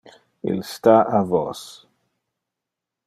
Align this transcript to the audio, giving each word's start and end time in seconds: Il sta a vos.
Il 0.51 0.63
sta 0.69 0.95
a 1.17 1.21
vos. 1.31 1.61